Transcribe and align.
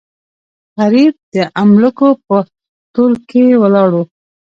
غریب 0.79 1.13
د 1.35 1.37
املوکو 1.61 2.09
په 2.27 2.37
تول 2.93 3.13
کې 3.29 3.43
ولاړو. 3.61 4.01